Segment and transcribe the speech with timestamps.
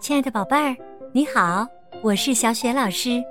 [0.00, 0.76] 亲爱的宝贝儿，
[1.12, 1.66] 你好，
[2.02, 3.22] 我是小雪老师，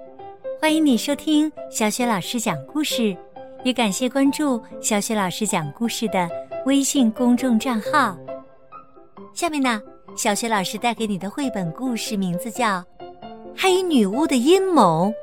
[0.59, 3.15] 欢迎你收听小雪老师讲故事，
[3.63, 6.29] 也感谢关注小雪老师讲故事的
[6.65, 8.17] 微信公众账号。
[9.33, 9.81] 下面呢，
[10.18, 12.79] 小雪老师带给你的绘本故事名字叫
[13.57, 15.13] 《黑女巫的阴谋》，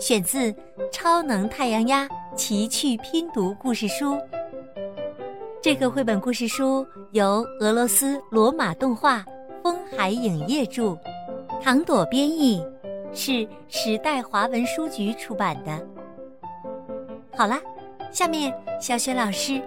[0.00, 0.52] 选自
[0.92, 4.12] 《超能太阳鸭奇趣拼读故事书》。
[5.60, 9.24] 这个绘本故事书由俄罗斯罗马动画。
[9.60, 10.96] 风海影业著，
[11.62, 12.64] 唐朵编译，
[13.12, 15.86] 是时代华文书局出版的。
[17.36, 17.60] 好啦，
[18.10, 19.60] 下面小雪老师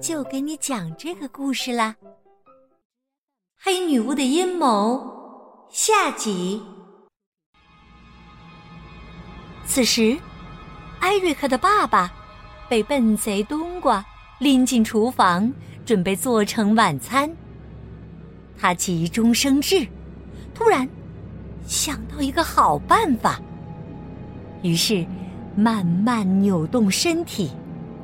[0.00, 1.96] 就给你讲这个故事啦。
[3.58, 5.02] 黑女巫的阴谋
[5.68, 6.62] 下集。
[9.66, 10.16] 此时，
[11.00, 12.12] 艾瑞克的爸爸
[12.68, 14.04] 被笨贼冬瓜
[14.40, 15.52] 拎进厨房，
[15.84, 17.30] 准备做成晚餐。
[18.58, 19.86] 他急中生智，
[20.54, 20.88] 突然
[21.66, 23.38] 想到一个好办法。
[24.62, 25.04] 于是，
[25.54, 27.50] 慢慢扭动身体，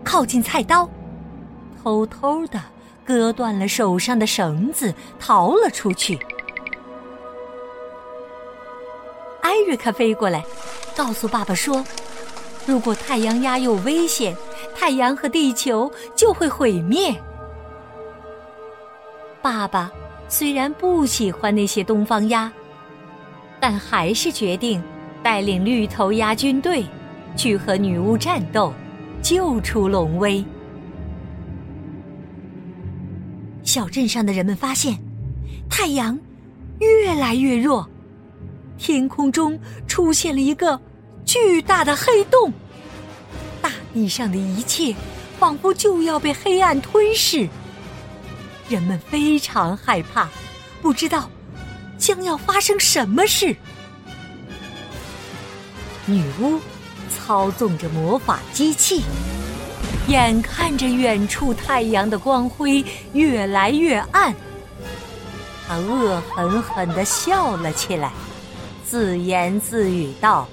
[0.04, 0.86] 靠近菜刀，
[1.82, 2.60] 偷偷的
[3.02, 6.18] 割断了手上的绳子，逃了出去。
[9.40, 10.44] 艾瑞克飞过来，
[10.94, 11.82] 告诉爸爸说
[12.66, 14.36] ：“如果太阳鸭有危险，
[14.76, 17.14] 太阳和地球就会毁灭。”
[19.40, 19.90] 爸爸。
[20.28, 22.52] 虽然不喜欢那些东方鸭，
[23.60, 24.82] 但还是决定
[25.22, 26.84] 带领绿头鸭军队
[27.36, 28.72] 去和女巫战斗，
[29.22, 30.44] 救出龙威。
[33.62, 34.98] 小镇上的人们发现，
[35.70, 36.18] 太阳
[36.80, 37.88] 越来越弱，
[38.76, 40.76] 天空中出现了一个
[41.24, 42.52] 巨大的黑洞，
[43.96, 44.94] 地上的一切
[45.38, 47.48] 仿佛就要被黑暗吞噬。
[48.68, 50.28] 人们非常害怕，
[50.82, 51.30] 不知道
[51.96, 53.56] 将要发生什么事。
[56.04, 56.60] 女巫
[57.08, 59.02] 操纵着魔法机器，
[60.08, 62.84] 眼看着远处太阳的光辉
[63.14, 64.34] 越来越暗，
[65.66, 68.12] 她恶狠狠地笑了起来，
[68.84, 70.46] 自言自语道：“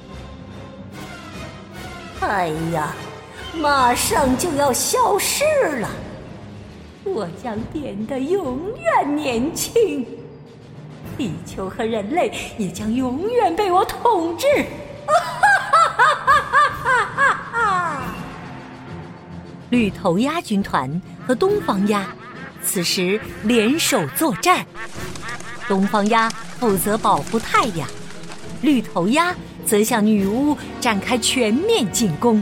[2.22, 2.96] 哎呀
[3.56, 5.44] 马上就要消失
[5.80, 5.90] 了。”
[7.06, 10.06] 我将变得永远年轻，
[11.18, 14.48] 地球和人类也将永远被我统治。
[15.06, 18.02] 哈哈哈哈哈哈！
[19.70, 22.08] 绿头鸭军团和东方鸭
[22.64, 24.66] 此时联手作战，
[25.68, 27.86] 东方鸭负责保护太阳，
[28.62, 32.42] 绿头鸭则向女巫展开全面进攻。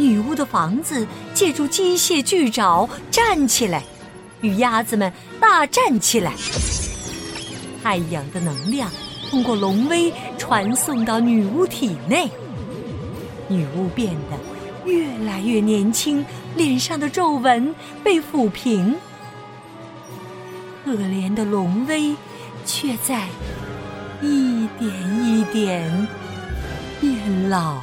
[0.00, 3.82] 女巫的房子借助机械巨爪站起来，
[4.40, 6.32] 与鸭子们大战起来。
[7.82, 8.90] 太阳的能量
[9.30, 12.30] 通过龙威传送到女巫体内，
[13.46, 16.24] 女巫变得越来越年轻，
[16.56, 18.96] 脸上的皱纹被抚平。
[20.82, 22.16] 可怜的龙威
[22.64, 23.28] 却在
[24.22, 24.90] 一点
[25.22, 26.08] 一点
[26.98, 27.82] 变老。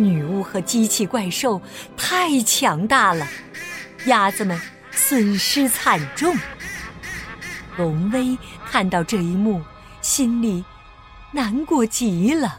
[0.00, 1.60] 女巫和机器怪兽
[1.96, 3.26] 太强大了，
[4.06, 4.58] 鸭子们
[4.90, 6.34] 损失惨重。
[7.76, 9.60] 龙威看到这一幕，
[10.00, 10.64] 心里
[11.32, 12.58] 难过极了。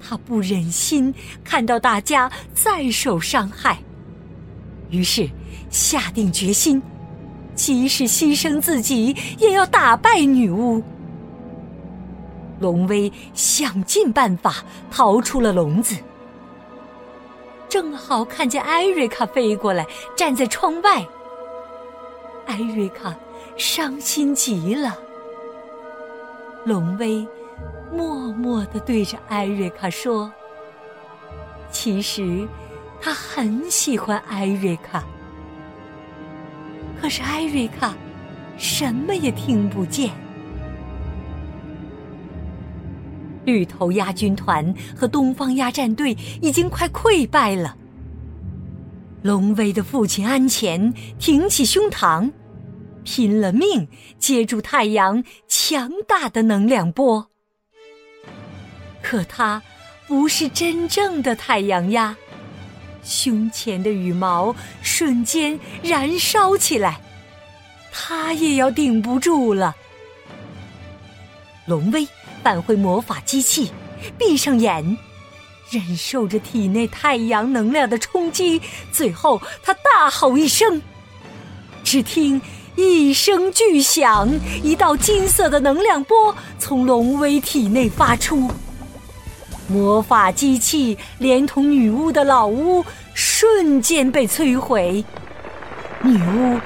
[0.00, 3.78] 他不忍心看到大家再受伤害，
[4.90, 5.28] 于是
[5.70, 6.80] 下定决心，
[7.54, 10.82] 即使牺牲自己，也要打败女巫。
[12.58, 15.96] 龙威想尽办法逃出了笼子，
[17.68, 19.86] 正好看见艾瑞卡飞过来，
[20.16, 21.06] 站在窗外。
[22.46, 23.14] 艾瑞卡
[23.56, 24.96] 伤心极了。
[26.64, 27.26] 龙威
[27.92, 30.32] 默默地对着艾瑞卡说
[31.70, 32.46] ：“其实
[33.00, 35.04] 他很喜欢艾瑞卡，
[37.00, 37.94] 可是艾瑞卡
[38.56, 40.10] 什么也听不见。”
[43.46, 47.74] 绿头鸭军团和东方鸭战队已经快溃败了。
[49.22, 52.30] 龙威的父亲安前挺起胸膛，
[53.04, 53.88] 拼了命
[54.18, 57.28] 接住太阳强大的能量波。
[59.02, 59.62] 可他
[60.06, 62.16] 不是真正的太阳鸭，
[63.02, 67.00] 胸前的羽毛瞬间燃烧起来，
[67.92, 69.74] 他也要顶不住了。
[71.66, 72.06] 龙威。
[72.46, 73.72] 返回魔法机器，
[74.16, 74.96] 闭上眼，
[75.68, 78.62] 忍受着体内太阳能量的冲击，
[78.92, 80.80] 最后他大吼一声，
[81.82, 82.40] 只听
[82.76, 84.30] 一声巨响，
[84.62, 88.48] 一道金色的能量波从龙威体内发出，
[89.66, 95.04] 魔法机器连同女巫的老屋瞬间被摧毁，
[96.00, 96.60] 女巫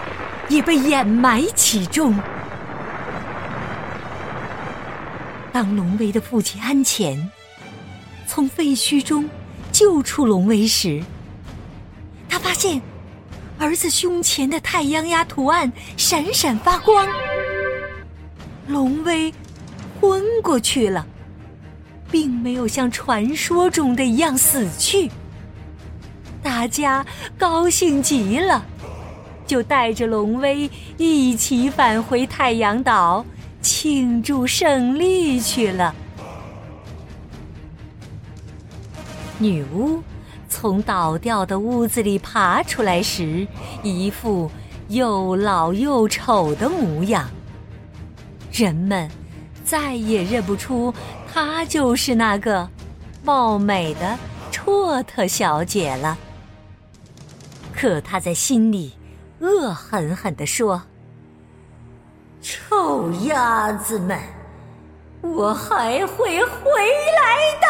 [0.50, 2.14] 也被掩埋其中。
[5.52, 7.31] 当龙威的父亲安前。
[8.26, 9.29] 从废墟中
[9.73, 11.02] 救出龙威时，
[12.29, 12.81] 他发现
[13.58, 17.08] 儿子胸前的太阳鸭图案闪闪发光。
[18.69, 19.35] 龙威
[20.00, 21.05] 昏过去了，
[22.11, 25.11] 并没有像传说中的一样死去。
[26.43, 27.05] 大家
[27.37, 28.64] 高兴极了，
[29.47, 33.26] 就带着龙威一起返回太阳岛
[33.62, 35.94] 庆祝胜利去了。
[39.38, 40.02] 女巫
[40.48, 43.46] 从倒掉的屋子里爬出来时，
[43.82, 44.50] 一副
[44.88, 47.28] 又老又丑的模样。
[48.52, 49.08] 人们
[49.64, 50.92] 再也认不出
[51.32, 52.68] 她就是那个
[53.24, 54.18] 貌美的
[54.52, 56.18] 绰特小姐了。
[57.72, 58.92] 可她在心里
[59.38, 60.82] 恶狠狠地说
[63.00, 64.20] ：“臭鸭子们，
[65.23, 66.61] 我还会回
[67.17, 67.67] 来的。”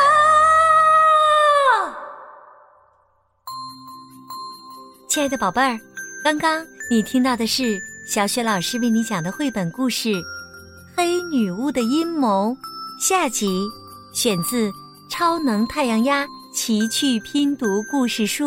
[5.08, 5.78] 亲爱的宝贝儿，
[6.24, 10.08] 刚刚你听到的是小雪老师为你讲的绘本故事
[10.96, 12.50] 《黑女巫的阴谋》
[13.00, 13.68] 下集，
[14.12, 14.68] 选自
[15.08, 18.46] 《超能太阳鸭奇趣拼读故事书》。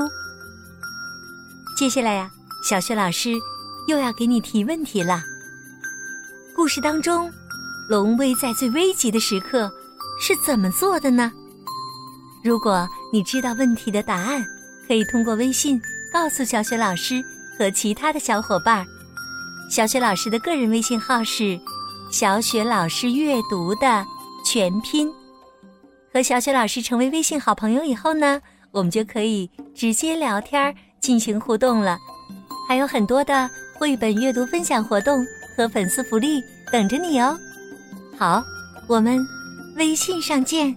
[1.78, 2.30] 接下来呀，
[2.62, 3.32] 小雪老师
[3.88, 5.24] 又要给你提问题了。
[6.64, 7.30] 故事当中，
[7.90, 9.70] 龙威在最危急的时刻
[10.18, 11.30] 是怎么做的呢？
[12.42, 14.42] 如果你知道问题的答案，
[14.88, 15.78] 可以通过微信。
[16.14, 17.22] 告诉小雪老师
[17.60, 18.86] 和其他的小伙伴，
[19.70, 21.60] 小雪老师的个人微信号是
[22.10, 24.06] “小雪老师阅读”的
[24.46, 25.12] 全拼。
[26.14, 31.98] 和小雪老师成为微信好朋友以后呢，我们就可以直接聊天进行互动了，
[32.70, 37.38] 还有很多的绘本阅读分享活动和粉丝福利等着你哦。
[38.18, 38.44] 好，
[38.88, 39.20] 我们
[39.76, 40.76] 微信上见。